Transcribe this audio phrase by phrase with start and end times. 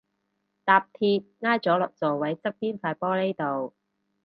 [0.65, 3.75] 搭鐵挨咗落座位側邊塊玻璃度